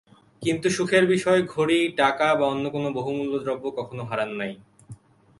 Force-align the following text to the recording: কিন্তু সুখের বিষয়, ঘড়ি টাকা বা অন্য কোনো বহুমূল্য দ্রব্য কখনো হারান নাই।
কিন্তু 0.41 0.67
সুখের 0.69 1.03
বিষয়, 1.05 1.39
ঘড়ি 1.47 1.79
টাকা 1.97 2.27
বা 2.35 2.45
অন্য 2.47 2.65
কোনো 2.69 2.87
বহুমূল্য 2.91 3.33
দ্রব্য 3.43 3.65
কখনো 3.77 4.03
হারান 4.03 4.31
নাই। 4.35 4.51